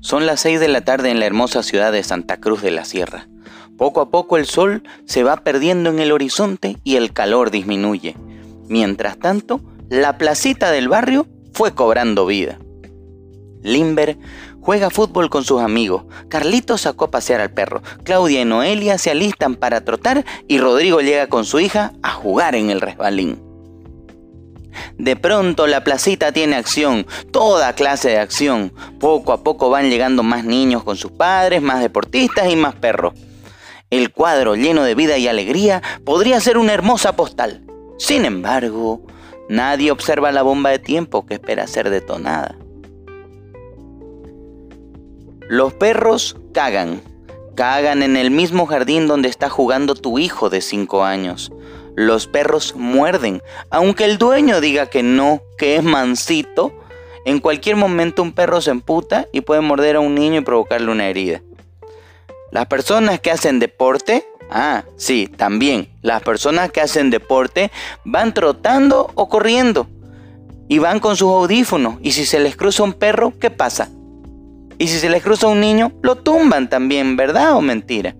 Son 0.00 0.26
las 0.26 0.40
seis 0.40 0.60
de 0.60 0.68
la 0.68 0.82
tarde 0.82 1.10
en 1.10 1.20
la 1.20 1.26
hermosa 1.26 1.62
ciudad 1.62 1.92
de 1.92 2.02
Santa 2.02 2.38
Cruz 2.38 2.62
de 2.62 2.70
la 2.70 2.84
Sierra. 2.84 3.28
Poco 3.76 4.00
a 4.00 4.10
poco 4.10 4.36
el 4.36 4.46
sol 4.46 4.82
se 5.04 5.22
va 5.22 5.38
perdiendo 5.38 5.90
en 5.90 5.98
el 5.98 6.12
horizonte 6.12 6.78
y 6.84 6.96
el 6.96 7.12
calor 7.12 7.50
disminuye. 7.50 8.16
Mientras 8.68 9.18
tanto, 9.18 9.60
la 9.88 10.18
placita 10.18 10.70
del 10.70 10.88
barrio 10.88 11.26
fue 11.52 11.74
cobrando 11.74 12.26
vida. 12.26 12.58
Limber 13.62 14.18
juega 14.60 14.90
fútbol 14.90 15.30
con 15.30 15.44
sus 15.44 15.60
amigos, 15.60 16.04
Carlito 16.28 16.78
sacó 16.78 17.06
a 17.06 17.10
pasear 17.10 17.40
al 17.40 17.52
perro, 17.52 17.82
Claudia 18.04 18.42
y 18.42 18.44
Noelia 18.44 18.98
se 18.98 19.10
alistan 19.10 19.54
para 19.54 19.84
trotar 19.84 20.24
y 20.48 20.58
Rodrigo 20.58 21.00
llega 21.00 21.28
con 21.28 21.44
su 21.44 21.60
hija 21.60 21.92
a 22.02 22.12
jugar 22.12 22.54
en 22.54 22.70
el 22.70 22.80
resbalín. 22.80 23.45
De 24.98 25.14
pronto 25.14 25.66
la 25.66 25.84
placita 25.84 26.32
tiene 26.32 26.56
acción, 26.56 27.06
toda 27.30 27.74
clase 27.74 28.08
de 28.08 28.18
acción. 28.18 28.72
Poco 28.98 29.32
a 29.32 29.42
poco 29.42 29.68
van 29.68 29.90
llegando 29.90 30.22
más 30.22 30.44
niños 30.44 30.84
con 30.84 30.96
sus 30.96 31.10
padres, 31.10 31.60
más 31.60 31.80
deportistas 31.80 32.50
y 32.50 32.56
más 32.56 32.74
perros. 32.74 33.14
El 33.90 34.10
cuadro 34.10 34.56
lleno 34.56 34.82
de 34.82 34.94
vida 34.94 35.18
y 35.18 35.28
alegría 35.28 35.82
podría 36.04 36.40
ser 36.40 36.58
una 36.58 36.72
hermosa 36.72 37.14
postal. 37.14 37.62
Sin 37.98 38.24
embargo, 38.24 39.02
nadie 39.48 39.90
observa 39.90 40.32
la 40.32 40.42
bomba 40.42 40.70
de 40.70 40.78
tiempo 40.78 41.26
que 41.26 41.34
espera 41.34 41.66
ser 41.66 41.90
detonada. 41.90 42.56
Los 45.48 45.74
perros 45.74 46.36
cagan. 46.52 47.02
Cagan 47.54 48.02
en 48.02 48.16
el 48.16 48.30
mismo 48.30 48.66
jardín 48.66 49.06
donde 49.06 49.28
está 49.28 49.48
jugando 49.48 49.94
tu 49.94 50.18
hijo 50.18 50.50
de 50.50 50.60
5 50.60 51.04
años. 51.04 51.52
Los 51.96 52.26
perros 52.26 52.74
muerden, 52.76 53.42
aunque 53.70 54.04
el 54.04 54.18
dueño 54.18 54.60
diga 54.60 54.84
que 54.84 55.02
no, 55.02 55.40
que 55.56 55.76
es 55.76 55.82
mansito. 55.82 56.74
En 57.24 57.40
cualquier 57.40 57.76
momento 57.76 58.22
un 58.22 58.32
perro 58.32 58.60
se 58.60 58.70
emputa 58.70 59.26
y 59.32 59.40
puede 59.40 59.62
morder 59.62 59.96
a 59.96 60.00
un 60.00 60.14
niño 60.14 60.40
y 60.40 60.44
provocarle 60.44 60.92
una 60.92 61.08
herida. 61.08 61.40
Las 62.52 62.66
personas 62.66 63.18
que 63.18 63.30
hacen 63.30 63.58
deporte, 63.60 64.28
ah, 64.50 64.84
sí, 64.96 65.26
también, 65.26 65.88
las 66.02 66.22
personas 66.22 66.70
que 66.70 66.82
hacen 66.82 67.08
deporte 67.08 67.72
van 68.04 68.34
trotando 68.34 69.10
o 69.14 69.30
corriendo 69.30 69.88
y 70.68 70.78
van 70.78 71.00
con 71.00 71.16
sus 71.16 71.30
audífonos 71.30 71.96
y 72.02 72.12
si 72.12 72.26
se 72.26 72.40
les 72.40 72.56
cruza 72.56 72.82
un 72.82 72.92
perro, 72.92 73.32
¿qué 73.40 73.50
pasa? 73.50 73.88
Y 74.78 74.88
si 74.88 74.98
se 74.98 75.08
les 75.08 75.22
cruza 75.22 75.46
un 75.46 75.60
niño, 75.60 75.92
lo 76.02 76.16
tumban 76.16 76.68
también, 76.68 77.16
¿verdad 77.16 77.56
o 77.56 77.62
mentira? 77.62 78.14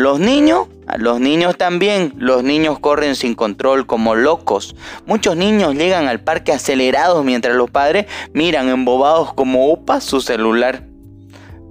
Los 0.00 0.18
niños, 0.18 0.68
los 0.96 1.20
niños 1.20 1.58
también, 1.58 2.14
los 2.16 2.42
niños 2.42 2.78
corren 2.78 3.14
sin 3.14 3.34
control 3.34 3.84
como 3.84 4.14
locos. 4.14 4.74
Muchos 5.04 5.36
niños 5.36 5.74
llegan 5.74 6.08
al 6.08 6.20
parque 6.20 6.52
acelerados 6.52 7.22
mientras 7.22 7.54
los 7.54 7.70
padres 7.70 8.06
miran 8.32 8.70
embobados 8.70 9.34
como 9.34 9.70
opa 9.70 10.00
su 10.00 10.22
celular. 10.22 10.84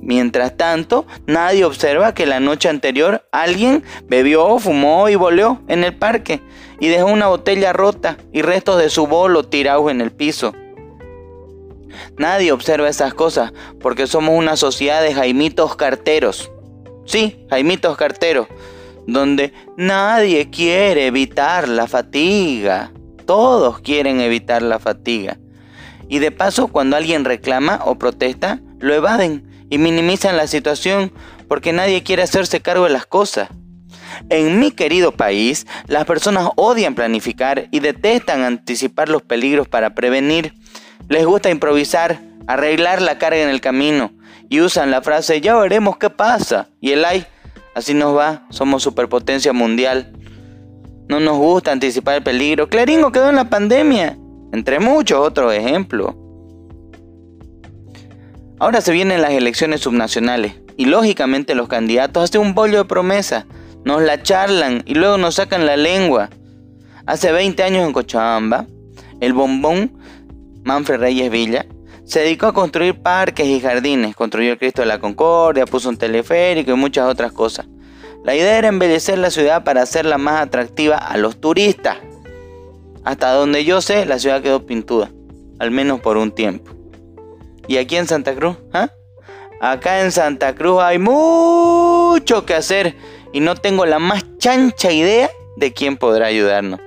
Mientras 0.00 0.56
tanto, 0.56 1.06
nadie 1.28 1.64
observa 1.64 2.14
que 2.14 2.26
la 2.26 2.40
noche 2.40 2.68
anterior 2.68 3.24
alguien 3.30 3.84
bebió, 4.08 4.58
fumó 4.58 5.08
y 5.08 5.14
voleó 5.14 5.60
en 5.68 5.84
el 5.84 5.94
parque 5.94 6.42
y 6.80 6.88
dejó 6.88 7.06
una 7.06 7.28
botella 7.28 7.72
rota 7.72 8.16
y 8.32 8.42
restos 8.42 8.78
de 8.78 8.90
su 8.90 9.06
bolo 9.06 9.44
tirados 9.44 9.88
en 9.88 10.00
el 10.00 10.10
piso. 10.10 10.52
Nadie 12.18 12.50
observa 12.50 12.88
esas 12.88 13.14
cosas 13.14 13.52
porque 13.80 14.08
somos 14.08 14.34
una 14.36 14.56
sociedad 14.56 15.00
de 15.00 15.14
jaimitos 15.14 15.76
carteros. 15.76 16.50
Sí, 17.06 17.46
Jaimitos 17.48 17.96
Cartero, 17.96 18.48
donde 19.06 19.52
nadie 19.76 20.50
quiere 20.50 21.06
evitar 21.06 21.68
la 21.68 21.86
fatiga. 21.86 22.92
Todos 23.24 23.80
quieren 23.80 24.20
evitar 24.20 24.60
la 24.60 24.80
fatiga. 24.80 25.38
Y 26.08 26.18
de 26.18 26.32
paso, 26.32 26.66
cuando 26.66 26.96
alguien 26.96 27.24
reclama 27.24 27.80
o 27.84 27.96
protesta, 27.96 28.60
lo 28.80 28.92
evaden 28.92 29.48
y 29.70 29.78
minimizan 29.78 30.36
la 30.36 30.48
situación 30.48 31.12
porque 31.48 31.72
nadie 31.72 32.02
quiere 32.02 32.22
hacerse 32.22 32.60
cargo 32.60 32.84
de 32.84 32.90
las 32.90 33.06
cosas. 33.06 33.50
En 34.28 34.58
mi 34.58 34.72
querido 34.72 35.12
país, 35.12 35.66
las 35.86 36.06
personas 36.06 36.50
odian 36.56 36.96
planificar 36.96 37.68
y 37.70 37.80
detestan 37.80 38.42
anticipar 38.42 39.08
los 39.08 39.22
peligros 39.22 39.68
para 39.68 39.94
prevenir. 39.94 40.54
Les 41.08 41.24
gusta 41.24 41.50
improvisar, 41.50 42.20
arreglar 42.48 43.00
la 43.00 43.18
carga 43.18 43.42
en 43.42 43.48
el 43.48 43.60
camino 43.60 44.15
y 44.48 44.60
usan 44.60 44.90
la 44.90 45.02
frase 45.02 45.40
ya 45.40 45.56
veremos 45.56 45.96
qué 45.98 46.10
pasa 46.10 46.68
y 46.80 46.92
el 46.92 47.04
ay, 47.04 47.26
así 47.74 47.94
nos 47.94 48.16
va, 48.16 48.46
somos 48.50 48.82
superpotencia 48.82 49.52
mundial. 49.52 50.12
No 51.08 51.20
nos 51.20 51.36
gusta 51.36 51.70
anticipar 51.70 52.16
el 52.16 52.22
peligro. 52.22 52.68
Claringo 52.68 53.12
quedó 53.12 53.30
en 53.30 53.36
la 53.36 53.48
pandemia, 53.48 54.18
entre 54.52 54.80
muchos 54.80 55.20
otros 55.20 55.52
ejemplos. 55.54 56.14
Ahora 58.58 58.80
se 58.80 58.92
vienen 58.92 59.22
las 59.22 59.32
elecciones 59.32 59.82
subnacionales 59.82 60.54
y 60.76 60.86
lógicamente 60.86 61.54
los 61.54 61.68
candidatos 61.68 62.24
hacen 62.24 62.40
un 62.40 62.54
bollo 62.54 62.78
de 62.78 62.84
promesa, 62.86 63.46
nos 63.84 64.02
la 64.02 64.22
charlan 64.22 64.82
y 64.86 64.94
luego 64.94 65.18
nos 65.18 65.36
sacan 65.36 65.66
la 65.66 65.76
lengua. 65.76 66.30
Hace 67.06 67.30
20 67.30 67.62
años 67.62 67.86
en 67.86 67.92
Cochabamba, 67.92 68.66
el 69.20 69.32
bombón 69.32 69.92
Manfred 70.64 70.98
Reyes 70.98 71.30
Villa 71.30 71.66
se 72.06 72.20
dedicó 72.20 72.46
a 72.46 72.54
construir 72.54 73.02
parques 73.02 73.46
y 73.46 73.60
jardines, 73.60 74.14
construyó 74.14 74.52
el 74.52 74.58
Cristo 74.58 74.82
de 74.82 74.86
la 74.86 75.00
Concordia, 75.00 75.66
puso 75.66 75.88
un 75.88 75.96
teleférico 75.96 76.70
y 76.70 76.74
muchas 76.74 77.08
otras 77.08 77.32
cosas. 77.32 77.66
La 78.24 78.34
idea 78.34 78.58
era 78.58 78.68
embellecer 78.68 79.18
la 79.18 79.30
ciudad 79.30 79.64
para 79.64 79.82
hacerla 79.82 80.16
más 80.16 80.40
atractiva 80.40 80.96
a 80.96 81.16
los 81.16 81.40
turistas. 81.40 81.98
Hasta 83.04 83.32
donde 83.32 83.64
yo 83.64 83.80
sé, 83.80 84.06
la 84.06 84.20
ciudad 84.20 84.40
quedó 84.40 84.64
pintuda, 84.64 85.10
al 85.58 85.72
menos 85.72 86.00
por 86.00 86.16
un 86.16 86.30
tiempo. 86.30 86.70
¿Y 87.66 87.76
aquí 87.76 87.96
en 87.96 88.06
Santa 88.06 88.34
Cruz? 88.36 88.56
¿Ah? 88.72 88.90
Acá 89.60 90.02
en 90.02 90.12
Santa 90.12 90.54
Cruz 90.54 90.80
hay 90.82 90.98
mucho 90.98 92.46
que 92.46 92.54
hacer 92.54 92.94
y 93.32 93.40
no 93.40 93.56
tengo 93.56 93.84
la 93.84 93.98
más 93.98 94.24
chancha 94.38 94.92
idea 94.92 95.28
de 95.56 95.72
quién 95.72 95.96
podrá 95.96 96.26
ayudarnos 96.26 96.80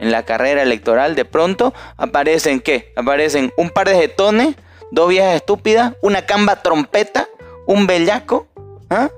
en 0.00 0.10
la 0.10 0.24
carrera 0.24 0.62
electoral, 0.62 1.14
de 1.14 1.24
pronto 1.24 1.74
aparecen 1.96 2.60
qué? 2.60 2.92
Aparecen 2.96 3.52
un 3.56 3.70
par 3.70 3.88
de 3.88 3.96
jetones, 3.96 4.56
dos 4.90 5.08
viejas 5.08 5.36
estúpidas, 5.36 5.94
una 6.02 6.26
camba 6.26 6.62
trompeta, 6.62 7.28
un 7.66 7.86
bellaco, 7.86 8.48
¿ah? 8.88 9.10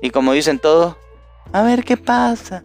Y 0.00 0.10
como 0.10 0.32
dicen 0.32 0.58
todos, 0.58 0.96
a 1.52 1.62
ver 1.62 1.84
qué 1.84 1.96
pasa. 1.96 2.64